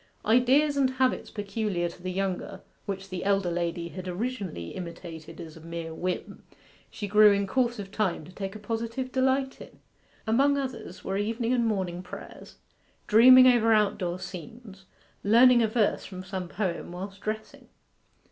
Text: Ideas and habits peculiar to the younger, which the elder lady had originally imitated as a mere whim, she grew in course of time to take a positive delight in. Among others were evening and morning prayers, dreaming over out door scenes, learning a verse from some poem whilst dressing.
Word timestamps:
Ideas 0.25 0.77
and 0.77 0.89
habits 0.89 1.29
peculiar 1.29 1.87
to 1.87 2.01
the 2.01 2.11
younger, 2.11 2.61
which 2.87 3.09
the 3.09 3.23
elder 3.23 3.51
lady 3.51 3.89
had 3.89 4.07
originally 4.07 4.69
imitated 4.69 5.39
as 5.39 5.55
a 5.55 5.61
mere 5.61 5.93
whim, 5.93 6.41
she 6.89 7.07
grew 7.07 7.31
in 7.31 7.45
course 7.45 7.77
of 7.77 7.91
time 7.91 8.25
to 8.25 8.31
take 8.31 8.55
a 8.55 8.59
positive 8.59 9.11
delight 9.11 9.61
in. 9.61 9.77
Among 10.25 10.57
others 10.57 11.03
were 11.03 11.17
evening 11.17 11.53
and 11.53 11.67
morning 11.67 12.01
prayers, 12.01 12.57
dreaming 13.05 13.45
over 13.45 13.73
out 13.73 13.99
door 13.99 14.17
scenes, 14.17 14.85
learning 15.23 15.61
a 15.61 15.67
verse 15.67 16.03
from 16.03 16.23
some 16.23 16.47
poem 16.47 16.91
whilst 16.91 17.21
dressing. 17.21 17.67